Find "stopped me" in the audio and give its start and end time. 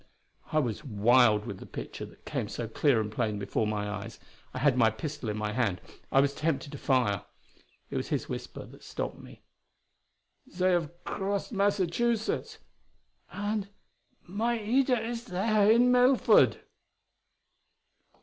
8.83-9.43